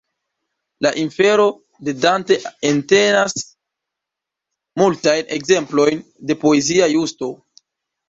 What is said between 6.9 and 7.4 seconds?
justo.